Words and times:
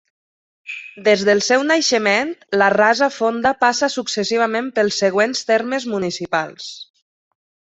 Des 1.07 1.25
del 1.27 1.41
seu 1.47 1.65
naixement, 1.71 2.31
la 2.61 2.69
Rasa 2.75 3.11
Fonda 3.17 3.53
passa 3.67 3.91
successivament 3.97 4.73
pels 4.79 4.99
següents 5.05 5.45
termes 5.51 5.87
municipals. 5.95 6.73